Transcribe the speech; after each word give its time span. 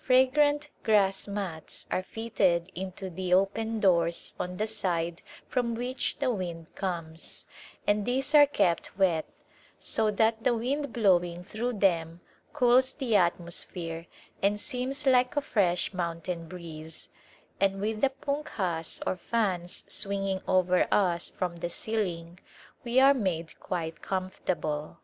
Fragrant 0.00 0.70
grass 0.82 1.28
mats 1.28 1.84
are 1.90 2.02
fitted 2.02 2.72
into 2.74 3.10
the 3.10 3.34
open 3.34 3.80
doors 3.80 4.32
on 4.40 4.56
the 4.56 4.66
side 4.66 5.20
from 5.46 5.74
which 5.74 6.18
the 6.20 6.30
wind 6.30 6.74
comes, 6.74 7.44
and 7.86 8.06
these 8.06 8.34
are 8.34 8.46
kept 8.46 8.96
wet, 8.96 9.26
so 9.78 10.10
that 10.10 10.42
the 10.42 10.54
wind 10.56 10.90
blowing 10.94 11.44
through 11.44 11.74
them 11.74 12.22
cools 12.54 12.94
the 12.94 13.14
atmosphere 13.14 14.06
and 14.42 14.58
seems 14.58 15.04
like 15.04 15.36
a 15.36 15.42
fresh 15.42 15.92
mountain 15.92 16.48
breeze, 16.48 17.10
and 17.60 17.78
with 17.78 18.00
the 18.00 18.08
punkhas 18.08 19.02
or 19.06 19.16
fans 19.18 19.84
swinging 19.86 20.40
over 20.48 20.88
us 20.90 21.28
from 21.28 21.56
the 21.56 21.68
ceiling 21.68 22.38
we 22.84 22.98
are 22.98 23.12
made 23.12 23.60
quite 23.60 24.00
comfortable. 24.00 24.96